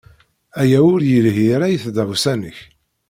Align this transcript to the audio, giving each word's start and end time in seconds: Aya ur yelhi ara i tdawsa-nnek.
Aya 0.61 0.79
ur 0.93 1.01
yelhi 1.11 1.45
ara 1.55 1.67
i 1.69 1.77
tdawsa-nnek. 1.83 2.57